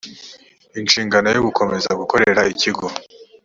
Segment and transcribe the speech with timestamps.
[0.79, 2.85] inshingano yo gukomeza gukorera ikigo